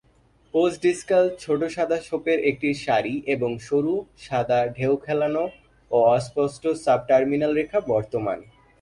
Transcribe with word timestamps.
Post-discal 0.53 1.25
ছোট 1.39 1.61
সাদা 1.67 1.97
ছোপের 1.99 2.39
একটি 2.41 2.69
সারি 2.85 3.15
এবং 3.25 3.51
সরু, 3.59 3.95
সাদা, 4.17 4.59
ঢেউ 4.75 4.93
খেলানো 4.97 5.43
ও 5.91 5.97
অস্পষ্ট 6.15 6.63
সাব-টার্মিনাল 6.83 7.51
রেখা 7.53 7.79
বর্তমান। 7.93 8.39